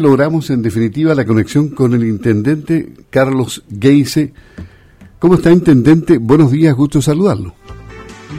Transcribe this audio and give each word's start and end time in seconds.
Logramos 0.00 0.48
en 0.50 0.62
definitiva 0.62 1.12
la 1.12 1.24
conexión 1.24 1.70
con 1.70 1.92
el 1.92 2.04
intendente 2.04 2.94
Carlos 3.10 3.64
Geise. 3.68 4.32
¿Cómo 5.18 5.34
está, 5.34 5.50
intendente? 5.50 6.18
Buenos 6.18 6.52
días, 6.52 6.72
gusto 6.76 7.02
saludarlo. 7.02 7.52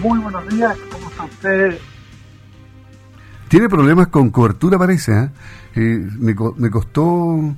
Muy 0.02 0.20
buenos 0.20 0.48
días, 0.48 0.78
¿cómo 0.90 1.10
está 1.10 1.26
usted? 1.26 1.78
Tiene 3.50 3.68
problemas 3.68 4.08
con 4.08 4.30
cobertura, 4.30 4.78
parece. 4.78 5.12
¿eh? 5.12 5.30
eh 5.76 6.08
me, 6.18 6.34
me, 6.56 6.70
costó 6.70 7.54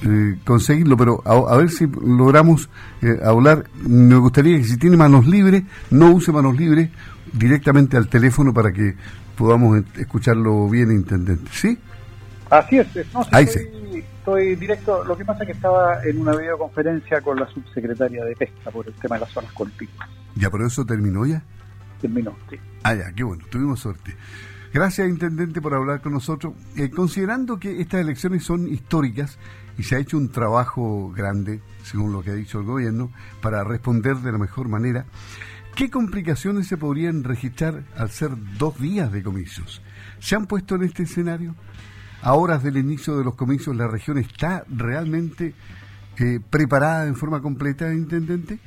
eh, 0.00 0.38
conseguirlo, 0.42 0.96
pero 0.96 1.22
a, 1.26 1.58
ver 1.58 1.68
si 1.68 1.86
logramos 1.86 2.70
eh, 3.02 3.20
hablar. 3.22 3.66
Me 3.86 4.16
gustaría 4.16 4.56
que 4.56 4.64
si 4.64 4.78
tiene 4.78 4.96
manos 4.96 5.26
libres, 5.26 5.64
no 5.90 6.10
use 6.10 6.32
manos 6.32 6.56
libres 6.56 6.88
directamente 7.34 7.98
al 7.98 8.08
teléfono 8.08 8.54
para 8.54 8.72
que 8.72 8.94
podamos 9.36 9.82
escucharlo 9.98 10.70
bien, 10.70 10.90
intendente. 10.90 11.50
¿Sí? 11.52 11.78
Así 12.50 12.78
es, 12.78 12.88
no, 13.14 13.22
estoy, 13.22 14.56
directo. 14.56 15.04
Lo 15.04 15.16
que 15.16 15.24
pasa 15.24 15.44
es 15.44 15.46
que 15.46 15.52
estaba 15.52 16.02
en 16.04 16.20
una 16.20 16.32
videoconferencia 16.32 17.20
con 17.20 17.38
la 17.38 17.48
subsecretaria 17.48 18.24
de 18.24 18.34
Pesca 18.34 18.70
por 18.70 18.86
el 18.86 18.94
tema 18.94 19.16
de 19.16 19.20
las 19.20 19.30
zonas 19.30 19.52
contiguas. 19.52 20.08
¿Ya 20.34 20.50
por 20.50 20.62
eso 20.62 20.84
terminó 20.84 21.24
ya? 21.26 21.42
Terminó, 22.00 22.36
sí. 22.48 22.56
Ah, 22.82 22.94
ya, 22.94 23.12
qué 23.12 23.22
bueno, 23.22 23.44
tuvimos 23.50 23.78
suerte. 23.78 24.16
Gracias, 24.72 25.08
Intendente, 25.08 25.60
por 25.60 25.74
hablar 25.74 26.00
con 26.00 26.12
nosotros. 26.12 26.54
Eh, 26.76 26.90
considerando 26.90 27.58
que 27.58 27.80
estas 27.80 28.00
elecciones 28.00 28.44
son 28.44 28.68
históricas 28.68 29.38
y 29.78 29.82
se 29.84 29.96
ha 29.96 29.98
hecho 29.98 30.16
un 30.16 30.30
trabajo 30.30 31.12
grande, 31.12 31.60
según 31.82 32.12
lo 32.12 32.22
que 32.22 32.30
ha 32.30 32.34
dicho 32.34 32.60
el 32.60 32.66
gobierno, 32.66 33.10
para 33.40 33.64
responder 33.64 34.16
de 34.16 34.32
la 34.32 34.38
mejor 34.38 34.68
manera, 34.68 35.06
¿qué 35.74 35.90
complicaciones 35.90 36.66
se 36.66 36.76
podrían 36.76 37.24
registrar 37.24 37.82
al 37.96 38.10
ser 38.10 38.30
dos 38.58 38.78
días 38.78 39.10
de 39.10 39.22
comicios? 39.22 39.82
¿Se 40.20 40.36
han 40.36 40.46
puesto 40.46 40.74
en 40.74 40.82
este 40.82 41.04
escenario? 41.04 41.54
A 42.22 42.34
horas 42.34 42.62
del 42.62 42.76
inicio 42.76 43.16
de 43.16 43.24
los 43.24 43.34
comicios, 43.34 43.74
la 43.76 43.88
región 43.88 44.18
está 44.18 44.64
realmente 44.68 45.54
eh, 46.18 46.40
preparada 46.50 47.06
en 47.06 47.16
forma 47.16 47.40
completa, 47.40 47.92
intendente? 47.92 48.58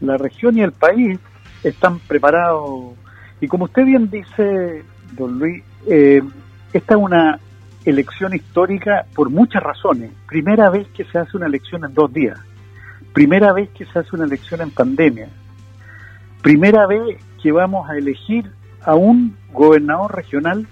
La 0.00 0.16
región 0.16 0.56
y 0.56 0.62
el 0.62 0.72
país 0.72 1.18
están 1.62 1.98
preparados. 2.00 2.94
Y 3.40 3.48
como 3.48 3.64
usted 3.64 3.84
bien 3.84 4.10
dice, 4.10 4.84
don 5.12 5.38
Luis, 5.38 5.62
eh, 5.86 6.22
esta 6.72 6.94
es 6.94 7.00
una 7.00 7.38
elección 7.84 8.34
histórica 8.34 9.06
por 9.14 9.30
muchas 9.30 9.62
razones. 9.62 10.10
Primera 10.26 10.70
vez 10.70 10.88
que 10.88 11.04
se 11.04 11.18
hace 11.18 11.36
una 11.36 11.46
elección 11.46 11.84
en 11.84 11.94
dos 11.94 12.12
días. 12.12 12.38
Primera 13.14 13.52
vez 13.52 13.70
que 13.70 13.86
se 13.86 13.98
hace 13.98 14.14
una 14.14 14.24
elección 14.24 14.60
en 14.60 14.70
pandemia. 14.70 15.28
Primera 16.42 16.86
vez 16.86 17.18
que 17.42 17.50
vamos 17.52 17.88
a 17.88 17.96
elegir 17.96 18.50
a 18.82 18.94
un 18.94 19.36
gobernador 19.52 20.14
regional 20.14 20.66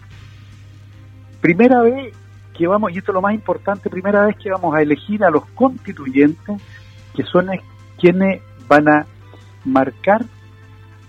primera 1.41 1.83
vez 1.83 2.15
que 2.57 2.67
vamos, 2.67 2.93
y 2.93 2.99
esto 2.99 3.13
es 3.13 3.15
lo 3.15 3.23
más 3.23 3.35
importante, 3.35 3.89
primera 3.89 4.27
vez 4.27 4.37
que 4.37 4.51
vamos 4.51 4.75
a 4.75 4.83
elegir 4.83 5.23
a 5.25 5.31
los 5.31 5.45
constituyentes, 5.55 6.61
que 7.15 7.23
son 7.23 7.49
quienes 7.99 8.43
van 8.67 8.89
a 8.89 9.07
marcar 9.65 10.25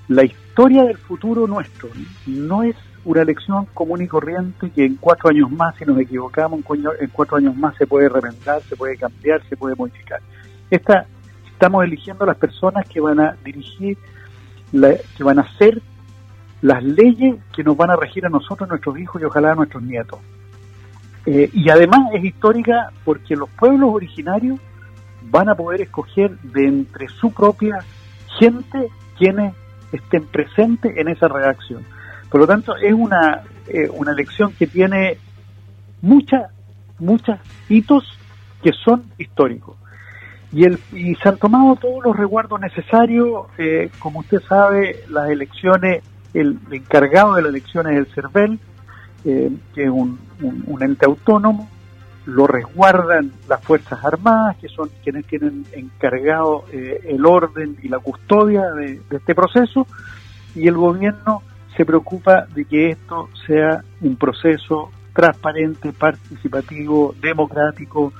la 0.08 0.24
historia 0.24 0.84
del 0.84 0.98
futuro 0.98 1.48
nuestro. 1.48 1.90
No 2.26 2.64
es 2.64 2.76
una 3.06 3.22
elección 3.22 3.66
común 3.74 4.02
y 4.02 4.08
corriente 4.08 4.70
que 4.72 4.86
en 4.86 4.96
cuatro 4.96 5.30
años 5.30 5.50
más, 5.52 5.76
si 5.78 5.86
nos 5.86 5.98
equivocamos, 6.00 6.62
en 7.00 7.10
cuatro 7.12 7.38
años 7.38 7.56
más 7.56 7.76
se 7.78 7.88
puede 7.88 8.10
remendar, 8.10 8.62
se 8.64 8.76
puede 8.76 8.98
cambiar, 8.98 9.42
se 9.48 9.58
puede 9.58 9.76
modificar. 9.76 10.20
Esta, 10.70 11.08
estamos 11.52 11.84
eligiendo 11.84 12.26
las 12.26 12.38
personas 12.38 12.88
que 12.88 13.00
van 13.00 13.20
a 13.20 13.36
dirigir, 13.44 13.98
que 14.72 15.24
van 15.24 15.40
a 15.40 15.58
ser 15.58 15.82
las 16.62 16.84
leyes 16.84 17.38
que 17.56 17.64
nos 17.64 17.78
van 17.78 17.92
a 17.92 17.96
regir 17.96 18.26
a 18.26 18.30
nosotros, 18.30 18.68
a 18.68 18.72
nuestros 18.72 18.98
hijos 19.00 19.22
y 19.22 19.26
ojalá 19.26 19.52
a 19.52 19.56
nuestros 19.56 19.84
nietos. 19.84 20.20
Eh, 21.26 21.50
y 21.54 21.70
además 21.70 22.10
es 22.14 22.24
histórica 22.24 22.92
porque 23.06 23.36
los 23.36 23.50
pueblos 23.50 23.92
originarios 23.94 24.60
van 25.24 25.50
a 25.50 25.56
poder 25.56 25.82
escoger 25.82 26.38
de 26.40 26.66
entre 26.66 27.08
su 27.08 27.32
propia 27.32 27.80
gente 28.40 28.90
quienes 29.18 29.54
estén 29.92 30.26
presentes 30.26 30.98
en 30.98 31.08
esa 31.08 31.28
redacción. 31.28 31.84
Por 32.30 32.42
lo 32.42 32.48
tanto, 32.48 32.76
es 32.78 32.94
una, 32.94 33.42
eh, 33.68 33.90
una 33.92 34.12
elección 34.12 34.54
que 34.54 34.68
tiene 34.68 35.18
muchas, 36.02 36.52
muchos 37.00 37.40
hitos 37.68 38.18
que 38.64 38.72
son 38.72 39.04
históricos. 39.18 39.78
Y, 40.52 40.64
el, 40.64 40.80
y 40.94 41.16
se 41.16 41.30
han 41.30 41.38
tomado 41.38 41.76
todos 41.76 42.04
los 42.04 42.16
resguardos 42.16 42.60
necesarios. 42.60 43.46
Eh, 43.58 43.90
como 44.00 44.20
usted 44.22 44.42
sabe, 44.48 45.04
las 45.10 45.30
elecciones 45.30 46.04
el 46.34 46.60
encargado 46.72 47.36
de 47.36 47.42
la 47.42 47.50
elección 47.50 47.88
es 47.88 47.98
el 47.98 48.06
CERVEL, 48.08 48.60
eh, 49.26 49.52
que 49.74 49.84
es 49.84 49.90
un, 49.90 50.20
ente 50.82 51.06
autónomo, 51.06 51.70
lo 52.26 52.48
resguardan 52.48 53.32
las 53.48 53.62
Fuerzas 53.64 54.04
Armadas, 54.06 54.58
que 54.58 54.70
son 54.70 54.90
quienes 55.04 55.26
tienen 55.26 55.66
encargado 55.74 56.66
eh, 56.72 57.02
el 57.06 57.26
orden 57.26 57.78
y 57.82 57.90
la 57.90 58.00
custodia 58.00 58.72
de, 58.72 59.02
este 59.10 59.36
proceso, 59.36 59.88
y 60.56 60.68
el 60.68 60.76
gobierno 60.76 61.42
se 61.76 61.86
preocupa 61.86 62.46
de 62.54 62.66
que 62.66 62.92
esto 62.92 63.30
sea 63.48 63.84
un 64.02 64.16
proceso 64.16 64.92
transparente, 65.14 65.92
participativo, 65.92 67.16
democrático, 67.20 68.14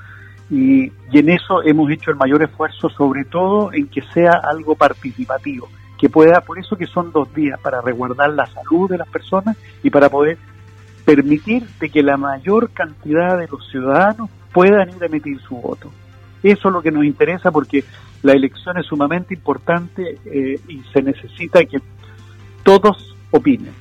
y, 0.50 0.92
y 1.12 1.18
en 1.18 1.30
eso 1.30 1.62
hemos 1.62 1.90
hecho 1.90 2.10
el 2.10 2.16
mayor 2.16 2.42
esfuerzo, 2.42 2.90
sobre 2.90 3.24
todo 3.24 3.72
en 3.72 3.86
que 3.86 4.02
sea 4.12 4.32
algo 4.32 4.74
participativo 4.74 5.68
que 6.00 6.08
pueda, 6.08 6.40
por 6.40 6.58
eso 6.58 6.76
que 6.76 6.86
son 6.86 7.12
dos 7.12 7.32
días, 7.34 7.60
para 7.60 7.82
resguardar 7.82 8.30
la 8.30 8.46
salud 8.46 8.88
de 8.88 8.96
las 8.96 9.08
personas 9.08 9.56
y 9.82 9.90
para 9.90 10.08
poder 10.08 10.38
permitir 11.04 11.66
de 11.78 11.90
que 11.90 12.02
la 12.02 12.16
mayor 12.16 12.70
cantidad 12.70 13.36
de 13.38 13.46
los 13.48 13.68
ciudadanos 13.70 14.30
puedan 14.52 14.88
ir 14.88 15.02
a 15.02 15.06
emitir 15.06 15.38
su 15.40 15.56
voto. 15.56 15.90
Eso 16.42 16.68
es 16.68 16.74
lo 16.74 16.80
que 16.80 16.90
nos 16.90 17.04
interesa 17.04 17.50
porque 17.50 17.84
la 18.22 18.32
elección 18.32 18.78
es 18.78 18.86
sumamente 18.86 19.34
importante 19.34 20.18
eh, 20.24 20.58
y 20.68 20.80
se 20.90 21.02
necesita 21.02 21.62
que 21.66 21.78
todos 22.62 23.14
opinen. 23.30 23.72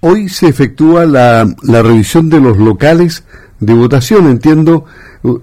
Hoy 0.00 0.28
se 0.28 0.48
efectúa 0.48 1.06
la, 1.06 1.46
la 1.62 1.82
revisión 1.82 2.28
de 2.28 2.40
los 2.40 2.58
locales 2.58 3.24
de 3.60 3.74
votación, 3.74 4.26
entiendo. 4.26 4.86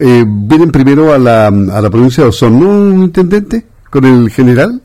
Eh, 0.02 0.26
¿Vienen 0.28 0.72
primero 0.72 1.14
a 1.14 1.18
la, 1.18 1.48
a 1.48 1.82
la 1.82 1.90
provincia 1.90 2.24
de 2.24 2.30
Osorno, 2.30 2.94
intendente, 3.02 3.66
con 3.90 4.04
el 4.04 4.30
general? 4.30 4.82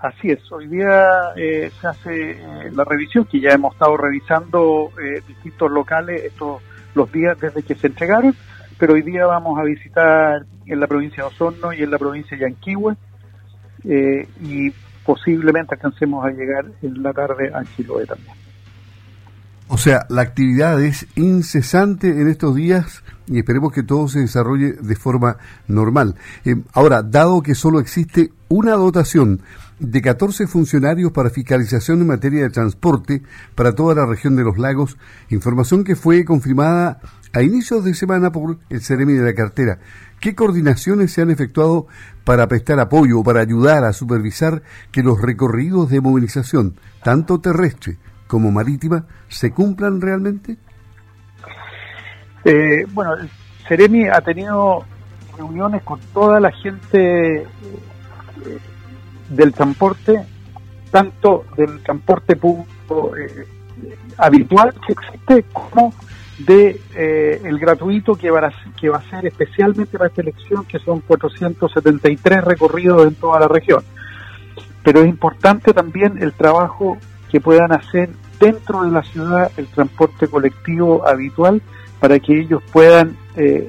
Así 0.00 0.30
es, 0.30 0.50
hoy 0.50 0.66
día 0.66 1.34
eh, 1.36 1.70
se 1.78 1.86
hace 1.86 2.30
eh, 2.30 2.70
la 2.72 2.84
revisión, 2.84 3.26
que 3.26 3.38
ya 3.38 3.50
hemos 3.50 3.74
estado 3.74 3.98
revisando 3.98 4.90
eh, 4.98 5.22
distintos 5.28 5.70
locales 5.70 6.24
estos 6.24 6.62
los 6.94 7.12
días 7.12 7.38
desde 7.38 7.62
que 7.62 7.74
se 7.74 7.88
entregaron, 7.88 8.34
pero 8.78 8.94
hoy 8.94 9.02
día 9.02 9.26
vamos 9.26 9.58
a 9.58 9.62
visitar 9.62 10.46
en 10.64 10.80
la 10.80 10.86
provincia 10.86 11.22
de 11.22 11.28
Osorno 11.28 11.74
y 11.74 11.82
en 11.82 11.90
la 11.90 11.98
provincia 11.98 12.36
de 12.36 12.44
Yanquihue 12.44 12.96
y 14.42 14.72
posiblemente 15.04 15.74
alcancemos 15.74 16.24
a 16.24 16.30
llegar 16.30 16.64
en 16.82 17.02
la 17.02 17.12
tarde 17.12 17.52
a 17.54 17.62
Chiloé 17.76 18.06
también. 18.06 18.34
O 19.68 19.78
sea, 19.78 20.06
la 20.08 20.22
actividad 20.22 20.82
es 20.82 21.06
incesante 21.14 22.08
en 22.08 22.28
estos 22.28 22.56
días 22.56 23.04
y 23.28 23.38
esperemos 23.38 23.72
que 23.72 23.84
todo 23.84 24.08
se 24.08 24.20
desarrolle 24.20 24.72
de 24.72 24.96
forma 24.96 25.36
normal. 25.68 26.16
ahora, 26.72 27.02
dado 27.02 27.42
que 27.42 27.54
solo 27.54 27.78
existe 27.78 28.32
una 28.48 28.72
dotación 28.72 29.42
de 29.80 30.02
14 30.02 30.46
funcionarios 30.46 31.10
para 31.10 31.30
fiscalización 31.30 32.02
en 32.02 32.06
materia 32.06 32.42
de 32.42 32.50
transporte 32.50 33.22
para 33.54 33.74
toda 33.74 33.94
la 33.94 34.06
región 34.06 34.36
de 34.36 34.44
los 34.44 34.58
lagos, 34.58 34.98
información 35.30 35.84
que 35.84 35.96
fue 35.96 36.24
confirmada 36.24 37.00
a 37.32 37.42
inicios 37.42 37.84
de 37.84 37.94
semana 37.94 38.30
por 38.30 38.58
el 38.68 38.82
Ceremi 38.82 39.14
de 39.14 39.24
la 39.24 39.34
cartera. 39.34 39.78
¿Qué 40.20 40.34
coordinaciones 40.34 41.12
se 41.12 41.22
han 41.22 41.30
efectuado 41.30 41.86
para 42.24 42.46
prestar 42.46 42.78
apoyo 42.78 43.22
para 43.22 43.40
ayudar 43.40 43.84
a 43.84 43.94
supervisar 43.94 44.62
que 44.92 45.02
los 45.02 45.20
recorridos 45.20 45.88
de 45.88 46.02
movilización, 46.02 46.76
tanto 47.02 47.40
terrestre 47.40 47.96
como 48.26 48.52
marítima, 48.52 49.06
se 49.28 49.50
cumplan 49.50 50.02
realmente? 50.02 50.58
Eh, 52.44 52.84
bueno, 52.92 53.14
el 53.14 53.30
Ceremi 53.66 54.08
ha 54.08 54.20
tenido 54.20 54.84
reuniones 55.38 55.82
con 55.82 55.98
toda 56.12 56.38
la 56.38 56.52
gente 56.52 57.46
del 59.30 59.52
transporte, 59.52 60.22
tanto 60.90 61.44
del 61.56 61.82
transporte 61.82 62.36
público 62.36 63.16
eh, 63.16 63.46
habitual 64.18 64.74
que 64.86 64.92
existe 64.92 65.44
como 65.52 65.94
de 66.38 66.80
eh, 66.94 67.40
el 67.44 67.58
gratuito 67.58 68.14
que 68.14 68.30
va, 68.30 68.46
a, 68.46 68.52
que 68.78 68.88
va 68.88 68.98
a 68.98 69.10
ser 69.10 69.26
especialmente 69.26 69.98
para 69.98 70.08
esta 70.08 70.22
elección, 70.22 70.64
que 70.64 70.78
son 70.78 71.00
473 71.00 72.44
recorridos 72.44 73.06
en 73.06 73.14
toda 73.14 73.40
la 73.40 73.48
región. 73.48 73.82
Pero 74.82 75.00
es 75.00 75.08
importante 75.08 75.72
también 75.72 76.22
el 76.22 76.32
trabajo 76.32 76.96
que 77.30 77.40
puedan 77.40 77.72
hacer 77.72 78.10
dentro 78.38 78.82
de 78.82 78.90
la 78.90 79.02
ciudad 79.02 79.52
el 79.56 79.66
transporte 79.66 80.26
colectivo 80.26 81.06
habitual 81.06 81.60
para 82.00 82.18
que 82.18 82.40
ellos 82.40 82.62
puedan 82.72 83.16
eh, 83.36 83.68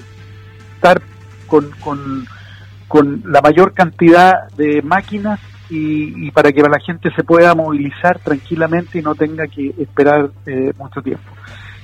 estar 0.76 1.02
con, 1.48 1.70
con, 1.82 2.26
con 2.88 3.22
la 3.26 3.42
mayor 3.42 3.74
cantidad 3.74 4.48
de 4.56 4.82
máquinas 4.82 5.40
y, 5.74 6.30
para 6.32 6.52
que 6.52 6.62
la 6.62 6.80
gente 6.80 7.10
se 7.16 7.24
pueda 7.24 7.56
movilizar 7.56 8.20
tranquilamente 8.20 9.00
y 9.00 9.02
no 9.02 9.16
tenga 9.16 9.48
que 9.48 9.74
esperar 9.80 10.30
eh, 10.46 10.74
mucho 10.78 11.02
tiempo. 11.02 11.24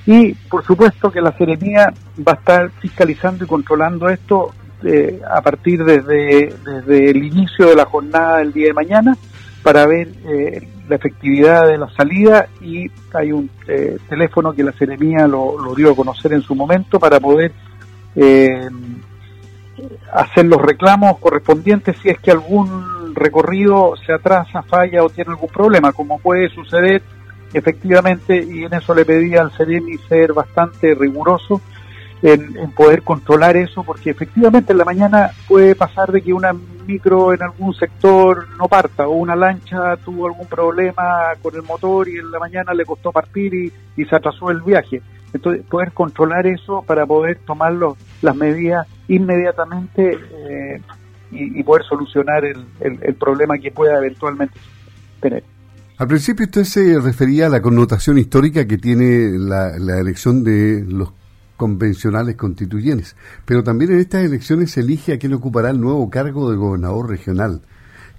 Y 0.06 0.34
por 0.34 0.64
supuesto 0.64 1.10
que 1.10 1.20
la 1.20 1.32
Seremía 1.32 1.92
va 2.26 2.32
a 2.32 2.36
estar 2.36 2.70
fiscalizando 2.80 3.44
y 3.44 3.48
controlando 3.48 4.08
esto 4.08 4.52
eh, 4.82 5.20
a 5.28 5.40
partir 5.40 5.84
desde, 5.84 6.54
desde 6.64 7.10
el 7.10 7.24
inicio 7.24 7.68
de 7.68 7.76
la 7.76 7.84
jornada 7.84 8.38
del 8.38 8.52
día 8.52 8.68
de 8.68 8.74
mañana 8.74 9.16
para 9.62 9.86
ver 9.86 10.08
eh, 10.26 10.68
la 10.88 10.96
efectividad 10.96 11.66
de 11.66 11.78
la 11.78 11.88
salida 11.90 12.46
y 12.60 12.90
hay 13.12 13.32
un 13.32 13.50
eh, 13.66 13.98
teléfono 14.08 14.52
que 14.52 14.62
la 14.62 14.72
Seremía 14.72 15.26
lo, 15.26 15.58
lo, 15.58 15.74
dio 15.74 15.92
a 15.92 15.96
conocer 15.96 16.32
en 16.32 16.42
su 16.42 16.54
momento 16.54 16.98
para 17.00 17.18
poder 17.20 17.52
hacer 20.12 20.46
los 20.46 20.60
reclamos 20.60 21.18
correspondientes 21.18 21.96
si 22.02 22.08
es 22.08 22.18
que 22.18 22.30
algún 22.30 22.97
recorrido 23.18 23.94
se 24.04 24.12
atrasa, 24.12 24.62
falla 24.62 25.04
o 25.04 25.10
tiene 25.10 25.30
algún 25.30 25.50
problema, 25.50 25.92
como 25.92 26.18
puede 26.18 26.48
suceder 26.48 27.02
efectivamente, 27.52 28.44
y 28.44 28.64
en 28.64 28.74
eso 28.74 28.94
le 28.94 29.04
pedía 29.04 29.40
al 29.40 29.52
Ceremi 29.52 29.96
ser 30.08 30.32
bastante 30.32 30.94
riguroso 30.94 31.60
en, 32.22 32.70
poder 32.72 33.02
controlar 33.02 33.56
eso, 33.56 33.82
porque 33.82 34.10
efectivamente 34.10 34.72
en 34.72 34.78
la 34.78 34.84
mañana 34.84 35.30
puede 35.46 35.74
pasar 35.74 36.10
de 36.12 36.20
que 36.20 36.32
una 36.32 36.54
micro 36.86 37.32
en 37.32 37.42
algún 37.42 37.74
sector 37.74 38.48
no 38.58 38.66
parta, 38.66 39.06
o 39.06 39.12
una 39.12 39.36
lancha 39.36 39.96
tuvo 40.04 40.26
algún 40.26 40.46
problema 40.46 41.32
con 41.42 41.54
el 41.54 41.62
motor 41.62 42.08
y 42.08 42.18
en 42.18 42.30
la 42.30 42.38
mañana 42.38 42.74
le 42.74 42.84
costó 42.84 43.12
partir 43.12 43.54
y, 43.54 43.72
y 43.96 44.04
se 44.04 44.16
atrasó 44.16 44.50
el 44.50 44.62
viaje. 44.62 45.02
Entonces, 45.32 45.64
poder 45.66 45.92
controlar 45.92 46.46
eso 46.46 46.82
para 46.86 47.04
poder 47.04 47.38
tomar 47.46 47.74
las 48.22 48.36
medidas 48.36 48.86
inmediatamente 49.08 50.18
eh, 50.32 50.80
y, 51.30 51.62
poder 51.62 51.84
solucionar 51.84 52.44
el, 52.44 52.64
el, 52.80 53.14
problema 53.14 53.58
que 53.58 53.70
pueda 53.70 53.98
eventualmente 53.98 54.58
tener. 55.20 55.44
Al 55.98 56.06
principio 56.06 56.46
usted 56.46 56.64
se 56.64 56.98
refería 57.00 57.46
a 57.46 57.50
la 57.50 57.60
connotación 57.60 58.18
histórica 58.18 58.66
que 58.66 58.78
tiene 58.78 59.38
la, 59.38 59.78
la 59.78 59.98
elección 59.98 60.44
de 60.44 60.84
los 60.86 61.12
convencionales 61.56 62.36
constituyentes, 62.36 63.16
pero 63.44 63.64
también 63.64 63.92
en 63.92 63.98
estas 63.98 64.24
elecciones 64.24 64.70
se 64.70 64.80
elige 64.80 65.12
a 65.12 65.18
quien 65.18 65.34
ocupará 65.34 65.70
el 65.70 65.80
nuevo 65.80 66.08
cargo 66.08 66.50
de 66.50 66.56
gobernador 66.56 67.10
regional. 67.10 67.62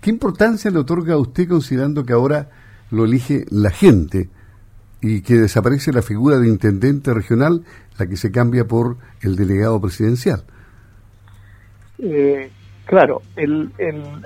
¿Qué 0.02 0.10
importancia 0.10 0.70
le 0.72 0.80
otorga 0.80 1.14
a 1.14 1.18
usted 1.18 1.48
considerando 1.48 2.06
que 2.06 2.14
ahora 2.14 2.50
lo 2.92 3.06
elige 3.06 3.46
la 3.50 3.70
gente 3.70 4.30
y 5.02 5.22
que 5.22 5.36
desaparece 5.36 5.94
la 5.94 6.02
figura 6.02 6.38
de 6.38 6.48
intendente 6.48 7.14
regional, 7.14 7.64
la 7.98 8.08
que 8.08 8.18
se 8.18 8.32
cambia 8.32 8.68
por 8.68 8.98
el 9.22 9.36
delegado 9.36 9.80
presidencial? 9.80 10.44
Eh, 11.98 12.50
claro, 12.90 13.22
el, 13.36 13.72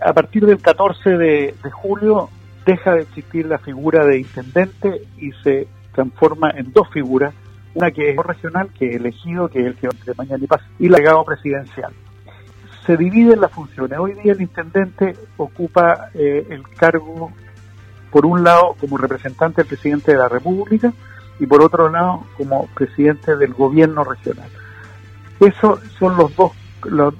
a 0.02 0.14
partir 0.14 0.46
del 0.46 0.62
14 0.62 1.18
de, 1.18 1.54
julio 1.70 2.30
deja 2.66 2.94
de 2.94 3.02
existir 3.02 3.46
la 3.46 3.58
figura 3.58 4.06
de 4.06 4.20
intendente 4.20 5.02
y 5.18 5.34
se 5.44 5.68
transforma 5.94 6.50
en 6.52 6.72
dos 6.72 6.88
figuras, 6.90 7.34
una 7.74 7.92
que 7.92 8.12
es 8.12 8.18
regional, 8.18 8.70
que 8.70 8.88
es 8.88 8.96
elegido, 8.96 9.50
que 9.50 9.60
es 9.60 9.66
el 9.66 9.76
que 9.76 9.90
de 10.06 10.14
mañana 10.18 10.42
y 10.42 10.48
pasa, 10.48 10.66
y 10.80 10.86
el 10.86 10.94
delegado 10.94 11.26
presidencial. 11.26 11.92
Se 12.86 12.96
dividen 12.96 13.42
las 13.42 13.52
funciones. 13.52 14.00
Hoy 14.00 14.14
día 14.14 14.32
el 14.32 14.42
intendente 14.42 15.14
ocupa 15.36 16.10
eh, 16.14 16.48
el 16.50 16.64
cargo, 16.70 17.34
por 18.12 18.26
un 18.26 18.46
lado, 18.46 18.78
como 18.80 18.98
representante 18.98 19.62
del 19.62 19.68
presidente 19.68 20.14
de 20.14 20.20
la 20.20 20.30
República 20.30 20.94
y 21.38 21.46
por 21.46 21.62
otro 21.62 21.90
lado, 21.90 22.24
como 22.38 22.68
presidente 22.68 23.36
del 23.36 23.54
gobierno 23.54 24.06
regional. 24.06 24.50
Esos 25.42 25.82
son 26.00 26.16
los 26.16 26.34
dos 26.38 26.54
los, 26.86 27.14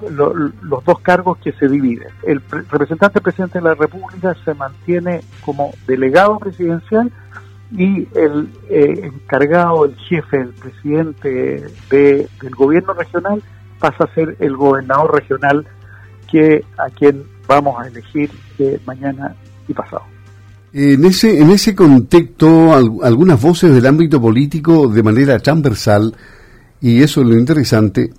dos 0.84 1.00
cargos 1.00 1.38
que 1.38 1.52
se 1.52 1.68
dividen. 1.68 2.08
El 2.22 2.40
representante 2.48 3.20
presidente 3.20 3.58
de 3.58 3.64
la 3.64 3.74
República 3.74 4.34
se 4.44 4.54
mantiene 4.54 5.22
como 5.44 5.72
delegado 5.86 6.38
presidencial 6.38 7.12
y 7.72 8.06
el 8.14 8.48
eh, 8.68 9.10
encargado, 9.12 9.84
el 9.86 9.96
jefe, 9.96 10.40
el 10.40 10.54
presidente 10.54 11.66
de, 11.90 12.28
del 12.40 12.54
gobierno 12.54 12.92
regional 12.94 13.42
pasa 13.78 14.04
a 14.04 14.14
ser 14.14 14.36
el 14.38 14.56
gobernador 14.56 15.14
regional 15.14 15.66
que 16.30 16.64
a 16.78 16.90
quien 16.90 17.24
vamos 17.46 17.78
a 17.80 17.88
elegir 17.88 18.30
eh, 18.58 18.80
mañana 18.86 19.34
y 19.68 19.74
pasado. 19.74 20.02
En 20.72 21.04
ese, 21.04 21.40
en 21.40 21.50
ese 21.50 21.74
contexto, 21.74 22.74
algunas 22.74 23.40
voces 23.40 23.72
del 23.72 23.86
ámbito 23.86 24.20
político 24.20 24.88
de 24.88 25.02
manera 25.04 25.38
transversal, 25.38 26.12
y 26.80 27.00
eso 27.02 27.20
es 27.20 27.28
lo 27.28 27.38
interesante, 27.38 28.10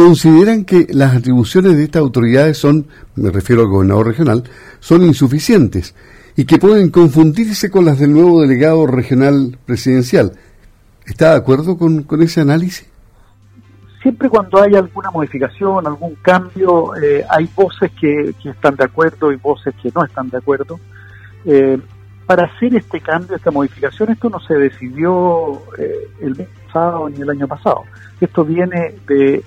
consideran 0.00 0.64
que 0.64 0.86
las 0.88 1.14
atribuciones 1.14 1.76
de 1.76 1.84
estas 1.84 2.00
autoridades 2.00 2.56
son, 2.56 2.86
me 3.16 3.28
refiero 3.28 3.60
al 3.60 3.68
gobernador 3.68 4.06
regional, 4.06 4.44
son 4.78 5.04
insuficientes 5.04 5.94
y 6.34 6.46
que 6.46 6.56
pueden 6.56 6.90
confundirse 6.90 7.70
con 7.70 7.84
las 7.84 7.98
del 7.98 8.14
nuevo 8.14 8.40
delegado 8.40 8.86
regional 8.86 9.58
presidencial. 9.66 10.32
¿Está 11.04 11.32
de 11.32 11.36
acuerdo 11.36 11.76
con, 11.76 12.06
ese 12.22 12.40
análisis? 12.40 12.88
Siempre 14.00 14.30
cuando 14.30 14.62
hay 14.62 14.74
alguna 14.74 15.10
modificación, 15.10 15.86
algún 15.86 16.14
cambio, 16.22 16.96
eh, 16.96 17.22
hay 17.28 17.46
voces 17.54 17.90
que, 18.00 18.34
están 18.42 18.76
de 18.76 18.84
acuerdo 18.84 19.30
y 19.30 19.36
voces 19.36 19.74
que 19.82 19.92
no 19.94 20.02
están 20.02 20.30
de 20.30 20.38
acuerdo. 20.38 20.80
Eh, 21.44 21.78
para 22.24 22.46
hacer 22.46 22.74
este 22.74 23.02
cambio, 23.02 23.36
esta 23.36 23.50
modificación, 23.50 24.12
esto 24.12 24.30
no 24.30 24.40
se 24.40 24.54
decidió 24.54 25.60
eh, 25.76 26.08
el 26.22 26.36
mes 26.36 26.48
pasado 26.64 27.10
ni 27.10 27.20
el 27.20 27.28
año 27.28 27.46
pasado. 27.46 27.82
Esto 28.18 28.46
viene 28.46 28.94
de 29.06 29.44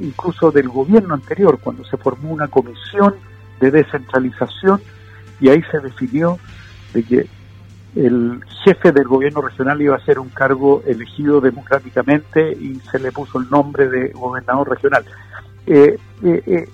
incluso 0.00 0.50
del 0.50 0.68
gobierno 0.68 1.14
anterior, 1.14 1.58
cuando 1.62 1.84
se 1.84 1.96
formó 1.96 2.30
una 2.30 2.48
comisión 2.48 3.14
de 3.60 3.70
descentralización 3.70 4.80
y 5.40 5.48
ahí 5.48 5.62
se 5.70 5.80
definió 5.80 6.38
de 6.92 7.02
que 7.02 7.26
el 7.96 8.40
jefe 8.64 8.92
del 8.92 9.04
gobierno 9.04 9.40
regional 9.40 9.80
iba 9.80 9.96
a 9.96 10.04
ser 10.04 10.18
un 10.18 10.28
cargo 10.28 10.82
elegido 10.86 11.40
democráticamente 11.40 12.52
y 12.52 12.80
se 12.90 12.98
le 12.98 13.12
puso 13.12 13.38
el 13.38 13.48
nombre 13.50 13.88
de 13.88 14.08
gobernador 14.08 14.70
regional. 14.70 15.04
Eh, 15.66 15.96
eh, 16.24 16.42
eh, 16.46 16.68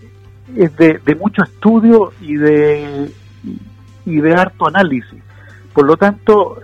es 0.57 0.77
de, 0.77 0.99
de, 1.05 1.15
mucho 1.15 1.43
estudio 1.45 2.13
y 2.21 2.35
de, 2.35 3.13
y 4.07 4.17
de 4.17 4.35
harto 4.35 4.67
análisis. 4.67 5.23
Por 5.73 5.87
lo 5.87 5.97
tanto, 5.97 6.59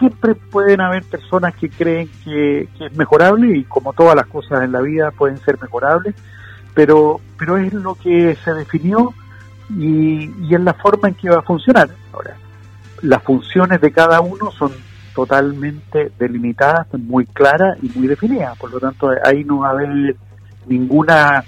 siempre 0.00 0.34
pueden 0.34 0.80
haber 0.80 1.04
personas 1.04 1.54
que 1.54 1.70
creen 1.70 2.10
que, 2.24 2.62
es 2.80 2.96
mejorable 2.96 3.56
y 3.56 3.64
como 3.64 3.92
todas 3.92 4.16
las 4.16 4.26
cosas 4.26 4.64
en 4.64 4.72
la 4.72 4.80
vida 4.80 5.12
pueden 5.12 5.38
ser 5.38 5.60
mejorables, 5.60 6.16
pero, 6.74 7.20
pero 7.38 7.56
es 7.58 7.72
lo 7.72 7.94
que 7.94 8.34
se 8.42 8.52
definió 8.54 9.14
y, 9.68 10.24
y 10.48 10.54
es 10.54 10.60
la 10.60 10.74
forma 10.74 11.08
en 11.08 11.14
que 11.14 11.30
va 11.30 11.38
a 11.38 11.42
funcionar. 11.42 11.88
Ahora, 12.12 12.34
las 13.02 13.22
funciones 13.22 13.80
de 13.80 13.92
cada 13.92 14.20
uno 14.20 14.50
son 14.50 14.72
totalmente 15.14 16.10
delimitadas, 16.18 16.86
muy 16.94 17.26
claras 17.26 17.78
y 17.82 17.90
muy 17.96 18.08
definidas, 18.08 18.56
por 18.58 18.72
lo 18.72 18.80
tanto 18.80 19.10
ahí 19.24 19.44
no 19.44 19.60
va 19.60 19.68
a 19.68 19.72
haber 19.72 20.16
ninguna 20.66 21.44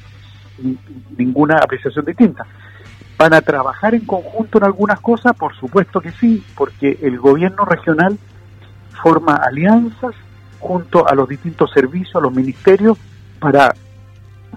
ninguna 1.16 1.56
apreciación 1.56 2.04
distinta. 2.04 2.44
¿Van 3.18 3.34
a 3.34 3.40
trabajar 3.40 3.94
en 3.94 4.04
conjunto 4.04 4.58
en 4.58 4.64
algunas 4.64 5.00
cosas? 5.00 5.32
Por 5.36 5.54
supuesto 5.56 6.00
que 6.00 6.12
sí, 6.12 6.44
porque 6.56 6.98
el 7.02 7.18
gobierno 7.18 7.64
regional 7.64 8.18
forma 9.02 9.34
alianzas 9.34 10.14
junto 10.60 11.08
a 11.08 11.14
los 11.14 11.28
distintos 11.28 11.70
servicios, 11.72 12.16
a 12.16 12.20
los 12.20 12.32
ministerios, 12.32 12.96
para 13.40 13.74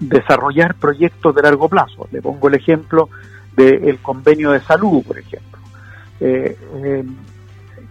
desarrollar 0.00 0.74
proyectos 0.74 1.34
de 1.34 1.42
largo 1.42 1.68
plazo. 1.68 2.06
Le 2.12 2.22
pongo 2.22 2.48
el 2.48 2.54
ejemplo 2.54 3.08
del 3.56 3.98
convenio 3.98 4.52
de 4.52 4.60
salud, 4.60 5.02
por 5.04 5.18
ejemplo, 5.18 5.58
eh, 6.20 6.56
em, 6.84 7.16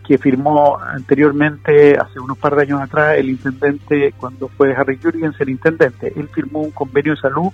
que 0.05 0.17
firmó 0.17 0.77
anteriormente, 0.79 1.97
hace 1.97 2.19
unos 2.19 2.37
par 2.37 2.55
de 2.55 2.61
años 2.61 2.81
atrás, 2.81 3.17
el 3.17 3.29
intendente, 3.29 4.13
cuando 4.17 4.47
fue 4.49 4.75
Harry 4.75 4.99
Jurgens 5.01 5.35
el 5.41 5.49
intendente, 5.49 6.13
él 6.15 6.29
firmó 6.31 6.59
un 6.61 6.71
convenio 6.71 7.15
de 7.15 7.21
salud 7.21 7.51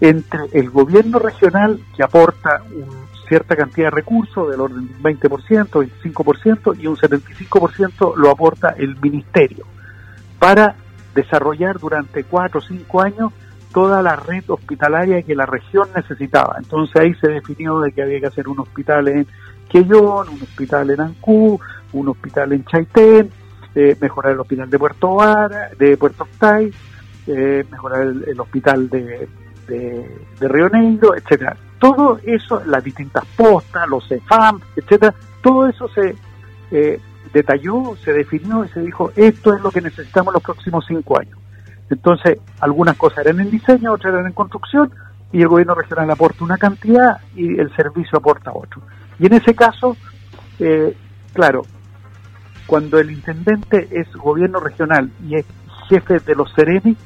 entre 0.00 0.40
el 0.52 0.70
gobierno 0.70 1.18
regional, 1.18 1.80
que 1.96 2.02
aporta 2.02 2.62
un 2.70 3.08
cierta 3.28 3.56
cantidad 3.56 3.88
de 3.88 3.96
recursos, 3.96 4.50
del 4.50 4.60
orden 4.60 4.88
del 4.88 5.18
20%, 5.18 5.68
25%, 5.68 6.78
y 6.80 6.86
un 6.86 6.96
75% 6.96 8.16
lo 8.16 8.30
aporta 8.30 8.74
el 8.76 8.96
ministerio, 9.00 9.64
para 10.38 10.74
desarrollar 11.14 11.78
durante 11.78 12.24
cuatro 12.24 12.60
o 12.60 12.62
cinco 12.62 13.02
años 13.02 13.32
toda 13.72 14.02
la 14.02 14.16
red 14.16 14.44
hospitalaria 14.48 15.22
que 15.22 15.34
la 15.34 15.46
región 15.46 15.88
necesitaba. 15.94 16.56
Entonces 16.58 16.96
ahí 16.96 17.14
se 17.14 17.28
definió 17.28 17.80
de 17.80 17.92
que 17.92 18.02
había 18.02 18.20
que 18.20 18.26
hacer 18.26 18.48
un 18.48 18.60
hospital 18.60 19.08
en 19.08 19.26
Quellón, 19.68 20.28
un 20.28 20.42
hospital 20.42 20.90
en 20.90 21.00
Ancú, 21.00 21.60
un 21.92 22.08
hospital 22.08 22.52
en 22.52 22.64
Chaitén, 22.64 23.30
eh, 23.74 23.96
mejorar 24.00 24.32
el 24.32 24.40
hospital 24.40 24.70
de 24.70 24.78
Puerto 24.78 25.14
Vara, 25.16 25.70
de 25.78 25.96
Puerto 25.96 26.24
Octay, 26.24 26.72
eh, 27.26 27.64
mejorar 27.70 28.02
el, 28.02 28.40
hospital 28.40 28.88
de, 28.88 29.28
de, 29.66 30.18
de 30.40 30.48
Río 30.48 30.68
Negro, 30.70 31.14
etcétera 31.14 31.56
todo 31.78 32.18
eso, 32.24 32.62
las 32.66 32.82
distintas 32.82 33.24
postas, 33.36 33.88
los 33.88 34.06
CEFAM, 34.08 34.60
etcétera, 34.76 35.14
todo 35.42 35.68
eso 35.68 35.88
se 35.88 36.14
eh, 36.70 37.00
detalló, 37.32 37.96
se 38.02 38.12
definió 38.12 38.64
y 38.64 38.68
se 38.68 38.80
dijo, 38.80 39.12
esto 39.16 39.54
es 39.54 39.62
lo 39.62 39.70
que 39.70 39.80
necesitamos 39.80 40.34
los 40.34 40.42
próximos 40.42 40.84
cinco 40.86 41.18
años. 41.18 41.38
Entonces, 41.90 42.38
algunas 42.60 42.96
cosas 42.96 43.24
eran 43.24 43.40
en 43.40 43.50
diseño, 43.50 43.92
otras 43.92 44.12
eran 44.12 44.26
en 44.26 44.32
construcción, 44.32 44.90
y 45.32 45.42
el 45.42 45.48
gobierno 45.48 45.74
regional 45.74 46.10
aporta 46.10 46.44
una 46.44 46.56
cantidad 46.56 47.18
y 47.34 47.58
el 47.58 47.74
servicio 47.76 48.18
aporta 48.18 48.50
otro. 48.52 48.82
Y 49.18 49.26
en 49.26 49.34
ese 49.34 49.54
caso, 49.54 49.96
eh, 50.58 50.96
claro, 51.32 51.62
cuando 52.66 52.98
el 52.98 53.10
intendente 53.10 53.88
es 53.90 54.10
gobierno 54.14 54.60
regional 54.60 55.10
y 55.26 55.36
es 55.36 55.46
jefe 55.88 56.18
de 56.20 56.34
los 56.34 56.52
Ceremi, 56.54 56.96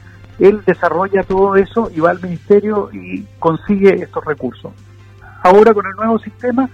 él 0.42 0.60
desarrolla 0.66 1.22
todo 1.22 1.54
eso 1.54 1.88
y 1.94 2.00
va 2.00 2.10
al 2.10 2.20
ministerio 2.20 2.90
y 2.92 3.24
consigue 3.38 3.94
estos 4.02 4.24
recursos. 4.24 4.72
Ahora 5.40 5.72
con 5.72 5.86
el 5.86 5.94
nuevo 5.94 6.18
sistema, 6.18 6.68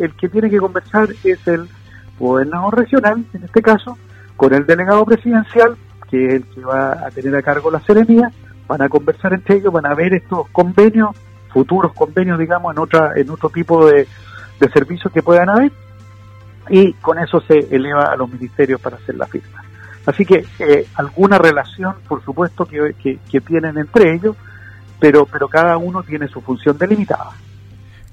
el 0.00 0.12
que 0.14 0.28
tiene 0.28 0.50
que 0.50 0.58
conversar 0.58 1.08
es 1.22 1.46
el 1.46 1.68
gobernador 2.18 2.76
regional, 2.76 3.24
en 3.32 3.44
este 3.44 3.62
caso, 3.62 3.96
con 4.36 4.52
el 4.54 4.66
delegado 4.66 5.04
presidencial, 5.04 5.76
que 6.10 6.26
es 6.26 6.32
el 6.34 6.44
que 6.46 6.60
va 6.62 7.06
a 7.06 7.10
tener 7.12 7.36
a 7.36 7.42
cargo 7.42 7.70
la 7.70 7.80
serenía, 7.80 8.28
van 8.66 8.82
a 8.82 8.88
conversar 8.88 9.34
entre 9.34 9.56
ellos, 9.58 9.72
van 9.72 9.86
a 9.86 9.94
ver 9.94 10.12
estos 10.12 10.48
convenios, 10.50 11.10
futuros 11.52 11.92
convenios, 11.92 12.40
digamos, 12.40 12.74
en 12.76 12.82
en 13.16 13.30
otro 13.30 13.50
tipo 13.50 13.86
de, 13.86 14.08
servicios 14.72 15.12
que 15.12 15.22
puedan 15.22 15.48
haber, 15.48 15.70
y 16.70 16.92
con 16.94 17.20
eso 17.20 17.40
se 17.42 17.68
eleva 17.70 18.06
a 18.06 18.16
los 18.16 18.28
ministerios 18.28 18.80
para 18.80 18.96
hacer 18.96 19.14
la 19.14 19.26
firma. 19.26 19.62
Así 20.06 20.24
que 20.24 20.44
eh, 20.60 20.86
alguna 20.94 21.36
relación, 21.36 21.96
por 22.08 22.24
supuesto, 22.24 22.64
que, 22.64 22.94
tienen 23.44 23.76
entre 23.76 24.14
ellos, 24.14 24.36
pero, 25.00 25.26
pero 25.26 25.48
cada 25.48 25.76
uno 25.76 26.02
tiene 26.04 26.28
su 26.28 26.40
función 26.40 26.78
delimitada. 26.78 27.30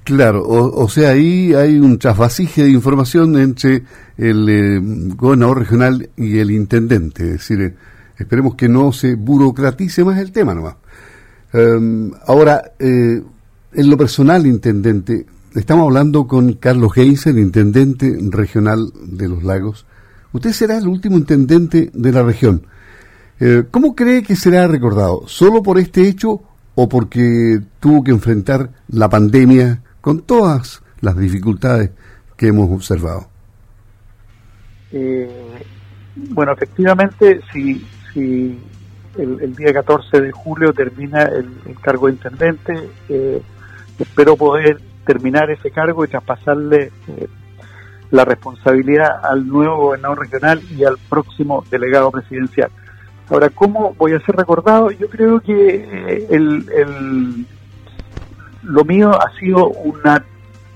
Claro, 0.03 0.43
o, 0.43 0.89
sea, 0.89 1.11
ahí 1.11 1.53
hay 1.53 1.79
un 1.79 1.97
trasvasije 1.97 2.63
de 2.63 2.71
información 2.71 3.37
entre 3.37 3.83
el 4.17 4.49
eh, 4.49 4.79
gobernador 5.15 5.59
regional 5.59 6.09
y 6.17 6.39
el 6.39 6.51
intendente. 6.51 7.23
Es 7.23 7.31
decir, 7.33 7.61
eh, 7.61 7.75
esperemos 8.17 8.55
que 8.55 8.67
no 8.67 8.91
se 8.91 9.15
burocratice 9.15 10.03
más 10.03 10.17
el 10.17 10.33
tema 10.33 10.53
nomás. 10.53 10.75
Em, 11.53 12.11
ahora, 12.25 12.73
en 12.79 13.23
lo 13.89 13.95
personal, 13.95 14.45
intendente, 14.45 15.25
estamos 15.55 15.85
hablando 15.85 16.27
con 16.27 16.53
Carlos 16.53 16.97
el 16.97 17.39
intendente 17.39 18.17
regional 18.29 18.91
de 19.05 19.29
los 19.29 19.43
lagos. 19.43 19.85
Usted 20.33 20.51
será 20.51 20.77
el 20.77 20.87
último 20.87 21.17
intendente 21.17 21.89
de 21.93 22.11
la 22.11 22.23
región. 22.23 22.65
¿Cómo 23.71 23.93
cree 23.93 24.23
que 24.23 24.35
será 24.35 24.67
recordado? 24.67 25.23
¿Solo 25.27 25.63
por 25.63 25.77
este 25.77 26.07
hecho 26.07 26.41
o 26.75 26.87
porque 26.87 27.59
tuvo 27.79 28.03
que 28.03 28.11
enfrentar 28.11 28.69
la 28.87 29.09
pandemia? 29.09 29.81
con 30.03 30.23
todas 30.23 30.83
las 30.99 31.17
dificultades 31.17 31.91
que 32.35 32.47
hemos 32.47 32.69
observado. 32.69 33.25
Eh, 34.91 35.29
bueno, 36.15 36.51
efectivamente, 36.51 37.39
si, 37.53 37.87
si 38.13 38.59
el, 39.17 39.55
día 39.55 39.71
14 39.71 40.19
de 40.19 40.31
julio 40.33 40.73
termina 40.73 41.23
el, 41.23 41.47
cargo 41.79 42.07
de 42.07 42.13
intendente, 42.13 42.89
eh, 43.07 43.41
espero 43.97 44.35
poder 44.35 44.81
terminar 45.05 45.49
ese 45.51 45.71
cargo 45.71 46.03
y 46.03 46.09
traspasarle 46.09 46.91
eh, 47.07 47.27
la 48.13 48.25
responsabilidad 48.25 49.25
al 49.25 49.47
nuevo 49.47 49.75
gobernador 49.75 50.19
regional 50.19 50.61
y 50.69 50.83
al 50.83 50.97
próximo 51.09 51.65
delegado 51.71 52.11
presidencial. 52.11 52.69
Ahora, 53.27 53.49
¿cómo 53.49 53.95
voy 53.97 54.13
a 54.13 54.19
ser 54.19 54.35
recordado? 54.35 54.91
Yo 54.91 55.09
creo 55.09 55.39
que 55.39 56.27
el, 56.29 56.69
el, 56.71 57.47
lo 58.61 58.85
mío 58.85 59.19
ha 59.19 59.35
sido 59.39 59.67
una, 59.67 60.23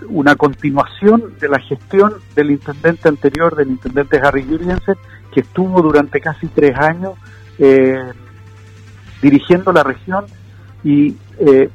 una 0.09 0.35
continuación 0.35 1.35
de 1.39 1.47
la 1.47 1.59
gestión 1.59 2.15
del 2.35 2.49
intendente 2.49 3.07
anterior, 3.07 3.55
del 3.55 3.67
intendente 3.67 4.17
Harry 4.17 4.43
Jurgensen, 4.43 4.95
que 5.31 5.41
estuvo 5.41 5.79
durante 5.83 6.19
casi 6.19 6.47
tres 6.47 6.75
años 6.75 7.13
eh, 7.59 8.01
dirigiendo 9.21 9.71
la 9.71 9.83
región 9.83 10.25
y 10.83 11.15
eh, 11.37 11.69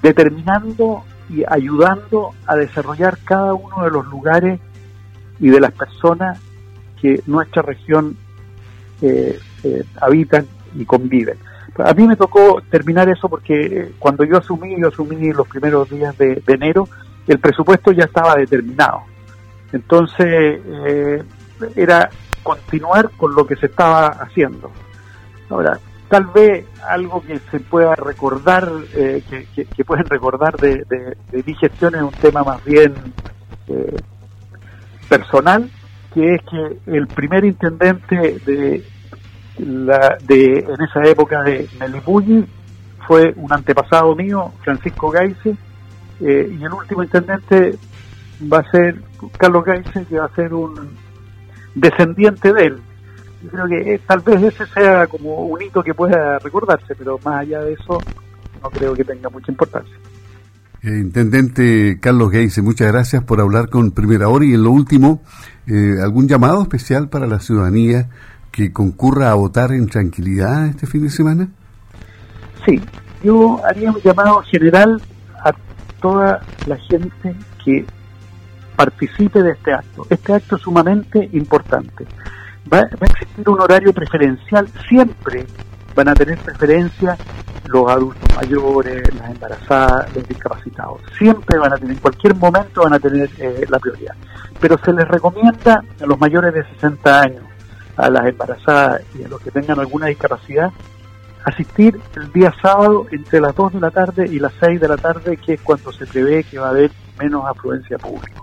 determinando 0.00 1.04
y 1.28 1.44
ayudando 1.48 2.30
a 2.46 2.56
desarrollar 2.56 3.18
cada 3.24 3.54
uno 3.54 3.84
de 3.84 3.90
los 3.90 4.06
lugares 4.06 4.60
y 5.40 5.48
de 5.48 5.60
las 5.60 5.72
personas 5.72 6.40
que 7.00 7.20
nuestra 7.26 7.62
región 7.62 8.16
eh, 9.02 9.38
habitan 10.00 10.46
y 10.74 10.84
conviven. 10.84 11.38
A 11.78 11.92
mí 11.92 12.06
me 12.06 12.16
tocó 12.16 12.62
terminar 12.70 13.08
eso 13.08 13.28
porque 13.28 13.92
cuando 13.98 14.24
yo 14.24 14.38
asumí, 14.38 14.80
yo 14.80 14.88
asumí 14.88 15.32
los 15.32 15.46
primeros 15.46 15.90
días 15.90 16.16
de, 16.16 16.42
enero, 16.46 16.88
el 17.26 17.38
presupuesto 17.38 17.92
ya 17.92 18.04
estaba 18.04 18.36
determinado. 18.36 19.02
Entonces, 19.72 20.60
eh, 20.64 21.22
era 21.74 22.08
continuar 22.42 23.10
con 23.16 23.34
lo 23.34 23.46
que 23.46 23.56
se 23.56 23.66
estaba 23.66 24.06
haciendo. 24.06 24.70
Ahora, 25.50 25.78
tal 26.08 26.26
vez 26.26 26.66
algo 26.88 27.22
que 27.22 27.38
se 27.50 27.60
pueda 27.60 27.94
recordar, 27.94 28.70
eh, 28.94 29.22
que, 29.54 29.84
pueden 29.84 30.06
recordar 30.06 30.56
de, 30.56 30.84
de, 30.88 31.42
mi 31.44 31.54
gestión 31.54 31.94
es 31.94 32.02
un 32.02 32.12
tema 32.12 32.42
más 32.44 32.64
bien 32.64 32.94
eh, 33.68 33.96
personal, 35.08 35.70
que 36.14 36.34
es 36.34 36.42
que 36.42 36.78
el 36.86 37.06
primer 37.08 37.44
intendente 37.44 38.38
de, 38.44 38.84
la, 39.58 40.16
de, 40.22 40.58
en 40.58 40.82
esa 40.82 41.02
época 41.08 41.42
de 41.42 41.68
Melipulli 41.78 42.46
fue 43.06 43.32
un 43.36 43.52
antepasado 43.52 44.14
mío, 44.14 44.52
Francisco 44.62 45.10
Gaise, 45.10 45.56
eh, 46.20 46.56
y 46.58 46.64
el 46.64 46.72
último 46.72 47.02
intendente 47.02 47.76
va 48.52 48.58
a 48.58 48.70
ser 48.70 49.00
Carlos 49.38 49.64
Gaise, 49.64 50.06
que 50.06 50.18
va 50.18 50.26
a 50.26 50.34
ser 50.34 50.52
un 50.54 50.96
descendiente 51.74 52.52
de 52.52 52.64
él. 52.64 52.82
Yo 53.46 53.52
creo 53.52 53.66
que 53.66 53.94
eh, 53.94 54.00
tal 54.06 54.20
vez 54.20 54.42
ese 54.42 54.66
sea 54.66 55.06
como 55.06 55.46
un 55.46 55.62
hito 55.62 55.82
que 55.82 55.94
pueda 55.94 56.38
recordarse, 56.40 56.94
pero 56.96 57.18
más 57.24 57.42
allá 57.42 57.60
de 57.60 57.74
eso, 57.74 57.98
no 58.60 58.70
creo 58.70 58.92
que 58.92 59.04
tenga 59.04 59.30
mucha 59.30 59.52
importancia. 59.52 59.94
Eh, 60.82 60.98
intendente 60.98 61.98
Carlos 62.00 62.32
Geise, 62.32 62.60
muchas 62.62 62.90
gracias 62.92 63.22
por 63.22 63.40
hablar 63.40 63.68
con 63.70 63.92
Primera 63.92 64.28
Hora 64.28 64.44
y 64.44 64.54
en 64.54 64.64
lo 64.64 64.70
último, 64.72 65.22
¿algún 66.02 66.28
llamado 66.28 66.62
especial 66.62 67.08
para 67.08 67.26
la 67.26 67.40
ciudadanía 67.40 68.08
que 68.50 68.72
concurra 68.72 69.30
a 69.30 69.34
votar 69.34 69.72
en 69.72 69.86
tranquilidad 69.86 70.66
este 70.66 70.86
fin 70.86 71.02
de 71.02 71.10
semana? 71.10 71.48
Sí, 72.64 72.80
yo 73.22 73.60
haría 73.64 73.90
un 73.92 74.00
llamado 74.00 74.42
general 74.42 75.00
a 75.44 75.52
toda 76.00 76.40
la 76.66 76.76
gente 76.76 77.34
que 77.64 77.84
participe 78.76 79.42
de 79.42 79.52
este 79.52 79.72
acto. 79.72 80.06
Este 80.10 80.34
acto 80.34 80.56
es 80.56 80.62
sumamente 80.62 81.28
importante. 81.32 82.06
Va, 82.72 82.80
va, 82.80 82.86
a 83.00 83.06
existir 83.06 83.48
un 83.48 83.60
horario 83.60 83.92
preferencial, 83.92 84.68
siempre 84.88 85.46
van 85.94 86.08
a 86.08 86.14
tener 86.14 86.38
preferencia 86.38 87.16
los 87.66 87.90
adultos 87.90 88.36
mayores, 88.36 89.14
las 89.14 89.30
embarazadas, 89.30 90.14
los 90.14 90.28
discapacitados. 90.28 91.00
Siempre 91.18 91.58
van 91.58 91.72
a 91.72 91.76
tener, 91.76 91.94
en 91.94 92.00
cualquier 92.00 92.34
momento 92.34 92.82
van 92.82 92.94
a 92.94 92.98
tener 92.98 93.28
eh, 93.38 93.66
la 93.68 93.78
prioridad. 93.78 94.14
Pero 94.60 94.78
se 94.84 94.92
les 94.92 95.06
recomienda 95.08 95.82
a 96.00 96.06
los 96.06 96.18
mayores 96.18 96.54
de 96.54 96.64
60 96.74 97.20
años, 97.20 97.44
a 97.96 98.10
las 98.10 98.26
embarazadas 98.26 99.02
y 99.18 99.24
a 99.24 99.28
los 99.28 99.40
que 99.40 99.50
tengan 99.50 99.80
alguna 99.80 100.06
discapacidad 100.06 100.70
asistir 101.46 101.98
el 102.16 102.32
día 102.32 102.52
sábado 102.60 103.06
entre 103.12 103.40
las 103.40 103.54
2 103.54 103.74
de 103.74 103.80
la 103.80 103.90
tarde 103.92 104.26
y 104.28 104.40
las 104.40 104.52
6 104.58 104.80
de 104.80 104.88
la 104.88 104.96
tarde, 104.96 105.36
que 105.36 105.54
es 105.54 105.60
cuando 105.60 105.92
se 105.92 106.04
prevé 106.04 106.42
que 106.42 106.58
va 106.58 106.66
a 106.66 106.70
haber 106.70 106.90
menos 107.20 107.44
afluencia 107.46 107.96
pública. 107.98 108.42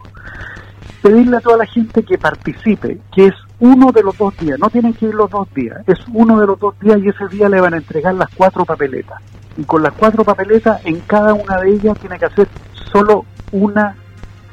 Pedirle 1.01 1.35
a 1.35 1.41
toda 1.41 1.57
la 1.57 1.65
gente 1.65 2.03
que 2.03 2.17
participe, 2.17 2.99
que 3.13 3.27
es 3.27 3.33
uno 3.63 3.93
de 3.93 4.03
los 4.03 4.17
dos 4.17 4.35
días, 4.35 4.59
no 4.59 4.69
tienen 4.69 4.93
que 4.93 5.05
ir 5.05 5.13
los 5.13 5.29
dos 5.29 5.47
días, 5.53 5.79
es 5.87 5.97
uno 6.11 6.37
de 6.37 6.45
los 6.45 6.59
dos 6.59 6.77
días 6.81 6.99
y 6.99 7.07
ese 7.07 7.29
día 7.29 7.47
le 7.47 7.61
van 7.61 7.73
a 7.73 7.77
entregar 7.77 8.13
las 8.13 8.27
cuatro 8.35 8.65
papeletas. 8.65 9.21
Y 9.55 9.63
con 9.63 9.81
las 9.81 9.93
cuatro 9.93 10.25
papeletas, 10.25 10.81
en 10.83 10.99
cada 11.01 11.33
una 11.33 11.61
de 11.61 11.71
ellas 11.71 11.97
tiene 11.97 12.19
que 12.19 12.25
hacer 12.25 12.49
solo 12.91 13.23
una 13.53 13.95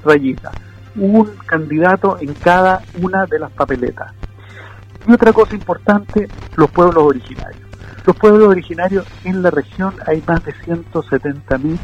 rayita, 0.04 0.52
un 0.94 1.28
candidato 1.44 2.18
en 2.20 2.34
cada 2.34 2.82
una 3.02 3.26
de 3.26 3.40
las 3.40 3.50
papeletas. 3.50 4.12
Y 5.08 5.12
otra 5.12 5.32
cosa 5.32 5.56
importante, 5.56 6.28
los 6.54 6.70
pueblos 6.70 7.02
originarios. 7.02 7.62
Los 8.06 8.16
pueblos 8.16 8.48
originarios 8.48 9.06
en 9.24 9.42
la 9.42 9.50
región 9.50 9.92
hay 10.06 10.22
más 10.24 10.44
de 10.44 10.54
170.000 10.54 11.78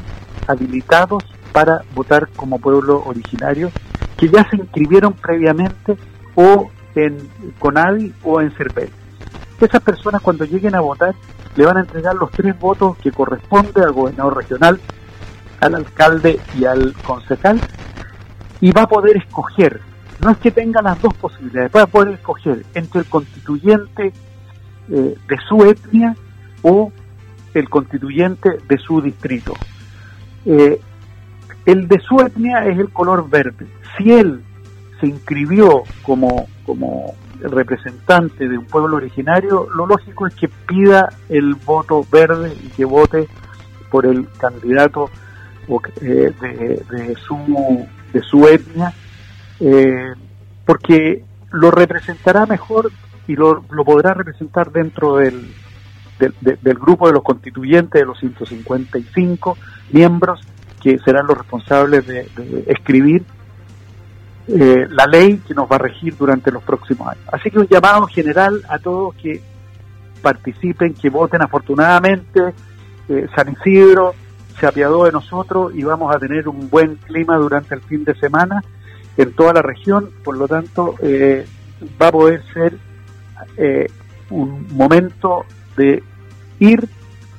habilitados 0.46 1.24
para 1.50 1.82
votar 1.92 2.28
como 2.36 2.60
pueblo 2.60 3.02
originario 3.04 3.72
que 4.16 4.28
ya 4.28 4.48
se 4.48 4.56
inscribieron 4.56 5.12
previamente 5.14 5.96
o 6.36 6.70
en 6.96 7.16
CONADI 7.58 8.12
o 8.24 8.40
en 8.40 8.50
CERVEL. 8.52 8.90
Esas 9.60 9.82
personas 9.82 10.20
cuando 10.22 10.44
lleguen 10.44 10.74
a 10.74 10.80
votar 10.80 11.14
le 11.54 11.64
van 11.64 11.76
a 11.76 11.80
entregar 11.80 12.14
los 12.16 12.30
tres 12.30 12.58
votos 12.58 12.96
que 12.98 13.12
corresponde 13.12 13.82
al 13.82 13.92
gobernador 13.92 14.36
regional, 14.36 14.80
al 15.60 15.74
alcalde 15.74 16.40
y 16.58 16.64
al 16.64 16.92
concejal 17.04 17.60
y 18.60 18.72
va 18.72 18.82
a 18.82 18.88
poder 18.88 19.16
escoger 19.16 19.80
no 20.22 20.30
es 20.30 20.38
que 20.38 20.50
tenga 20.50 20.82
las 20.82 21.00
dos 21.00 21.14
posibilidades, 21.14 21.70
va 21.74 21.82
a 21.82 21.86
poder 21.86 22.14
escoger 22.14 22.64
entre 22.74 23.00
el 23.00 23.06
constituyente 23.06 24.12
eh, 24.88 25.14
de 25.28 25.36
su 25.48 25.64
etnia 25.64 26.16
o 26.62 26.92
el 27.54 27.68
constituyente 27.68 28.58
de 28.66 28.78
su 28.78 29.00
distrito. 29.00 29.54
Eh, 30.44 30.80
el 31.66 31.88
de 31.88 32.00
su 32.00 32.20
etnia 32.20 32.64
es 32.66 32.78
el 32.78 32.90
color 32.90 33.28
verde. 33.28 33.66
Si 33.96 34.12
él 34.12 34.42
se 35.00 35.06
inscribió 35.06 35.82
como, 36.02 36.48
como 36.64 37.14
representante 37.40 38.48
de 38.48 38.58
un 38.58 38.64
pueblo 38.64 38.96
originario, 38.96 39.68
lo 39.74 39.86
lógico 39.86 40.26
es 40.26 40.34
que 40.34 40.48
pida 40.48 41.08
el 41.28 41.54
voto 41.54 42.04
verde 42.10 42.54
y 42.64 42.68
que 42.68 42.84
vote 42.84 43.28
por 43.90 44.06
el 44.06 44.26
candidato 44.38 45.10
eh, 46.00 46.32
de, 46.40 46.82
de, 46.90 47.14
su, 47.16 47.86
de 48.12 48.22
su 48.22 48.46
etnia 48.46 48.92
eh, 49.60 50.12
porque 50.64 51.24
lo 51.52 51.70
representará 51.70 52.46
mejor 52.46 52.90
y 53.26 53.34
lo, 53.34 53.64
lo 53.70 53.84
podrá 53.84 54.14
representar 54.14 54.70
dentro 54.70 55.16
del, 55.16 55.50
del, 56.18 56.74
grupo 56.74 57.06
de 57.06 57.14
los 57.14 57.22
constituyentes, 57.22 58.00
de 58.00 58.06
los 58.06 58.18
155 58.18 59.56
miembros 59.90 60.40
que 60.82 60.98
serán 60.98 61.26
los 61.26 61.38
responsables 61.38 62.06
de, 62.06 62.28
escribir 62.66 63.24
eh, 64.48 64.86
la 64.90 65.06
ley 65.06 65.38
que 65.38 65.54
nos 65.54 65.70
va 65.70 65.76
a 65.76 65.80
regir 65.80 66.16
durante 66.16 66.52
los 66.52 66.62
próximos 66.62 67.08
años. 67.08 67.24
Así 67.32 67.50
que 67.50 67.58
un 67.58 67.66
llamado 67.66 68.06
general 68.06 68.62
a 68.68 68.78
todos 68.78 69.14
que 69.16 69.40
participen, 70.22 70.94
que 70.94 71.10
voten 71.10 71.42
afortunadamente. 71.42 72.54
Eh, 73.08 73.26
San 73.34 73.52
Isidro 73.52 74.14
se 74.58 74.66
apiadó 74.66 75.04
de 75.04 75.12
nosotros 75.12 75.74
y 75.74 75.82
vamos 75.82 76.14
a 76.14 76.18
tener 76.18 76.48
un 76.48 76.70
buen 76.70 76.94
clima 76.96 77.36
durante 77.36 77.74
el 77.74 77.80
fin 77.82 78.04
de 78.04 78.14
semana 78.14 78.62
en 79.16 79.32
toda 79.32 79.52
la 79.52 79.62
región, 79.62 80.10
por 80.22 80.36
lo 80.36 80.46
tanto 80.46 80.94
eh, 81.02 81.46
va 82.00 82.08
a 82.08 82.12
poder 82.12 82.42
ser 82.52 82.78
un 84.30 84.66
momento 84.72 85.44
de 85.76 86.02
ir 86.58 86.88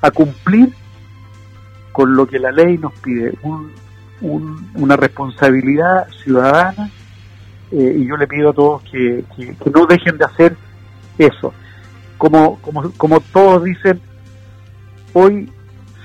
a 0.01 0.11
cumplir 0.11 0.73
con 1.91 2.15
lo 2.15 2.27
que 2.27 2.39
la 2.39 2.51
ley 2.51 2.77
nos 2.77 2.93
pide, 2.93 3.33
una 4.21 4.95
responsabilidad 4.95 6.07
ciudadana, 6.23 6.89
eh, 7.71 7.97
y 7.99 8.07
yo 8.07 8.17
le 8.17 8.27
pido 8.27 8.49
a 8.49 8.53
todos 8.53 8.83
que, 8.83 9.23
no 9.73 9.85
dejen 9.85 10.17
de 10.17 10.25
hacer 10.25 10.55
eso. 11.17 11.53
Como, 12.17 12.59
como, 12.61 12.91
como 12.93 13.19
todos 13.19 13.63
dicen, 13.63 14.01
hoy 15.13 15.51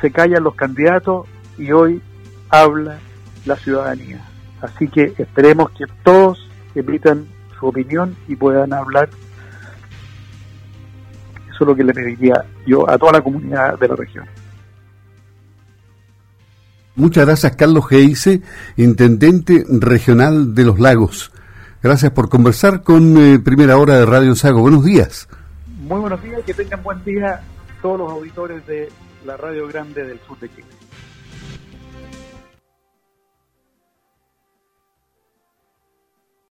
se 0.01 0.11
callan 0.11 0.43
los 0.43 0.55
candidatos 0.55 1.27
y 1.57 1.73
hoy 1.73 2.03
habla 2.51 2.99
la 3.47 3.57
ciudadanía. 3.57 4.21
Así 4.61 4.89
que 4.89 5.15
esperemos 5.17 5.71
que 5.71 5.85
todos 6.03 6.49
emitan 6.75 7.27
su 7.59 7.67
opinión 7.67 8.17
y 8.29 8.37
puedan 8.37 8.73
hablar 8.73 9.09
eso 11.55 11.65
es 11.65 11.69
lo 11.69 11.77
que 11.77 11.85
le 11.85 11.93
pediría 11.93 12.45
yo 12.67 12.89
a 12.89 12.97
toda 12.99 13.13
la 13.13 13.21
comunidad 13.21 13.79
de 13.79 13.89
la 13.89 13.95
región. 13.95 14.25
Muchas 16.95 17.27
gracias, 17.27 17.57
Carlos 17.57 17.89
Geise, 17.89 18.43
intendente 18.77 19.65
regional 19.69 20.55
de 20.55 20.65
los 20.65 20.79
lagos. 20.79 21.33
Gracias 21.83 22.13
por 22.13 22.29
conversar 22.29 22.83
con 22.83 23.17
eh, 23.17 23.39
Primera 23.39 23.77
Hora 23.77 23.99
de 23.99 24.07
Radio 24.07 24.35
Sago. 24.35 24.61
Buenos 24.61 24.85
días. 24.85 25.29
Muy 25.81 26.01
buenos 26.01 26.23
días, 26.23 26.43
que 26.45 26.55
tengan 26.55 26.83
buen 26.83 27.03
día 27.03 27.41
todos 27.81 27.99
los 27.99 28.13
auditores 28.13 28.65
de 28.67 28.89
la 29.25 29.37
Radio 29.37 29.67
Grande 29.67 30.05
del 30.05 30.21
Sur 30.21 30.39
de 30.39 30.49
Chile. 30.51 30.82